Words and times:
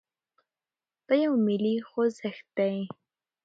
دا 1.07 1.15
يو 1.23 1.33
ملي 1.45 1.75
خوځښت 1.87 2.45
دی. 2.57 2.75